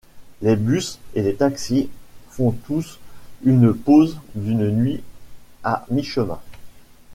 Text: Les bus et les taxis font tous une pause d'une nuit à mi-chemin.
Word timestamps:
Les 0.41 0.55
bus 0.55 0.97
et 1.13 1.21
les 1.21 1.35
taxis 1.35 1.91
font 2.31 2.53
tous 2.65 2.97
une 3.43 3.71
pause 3.71 4.17
d'une 4.33 4.67
nuit 4.71 5.03
à 5.63 5.85
mi-chemin. 5.91 6.39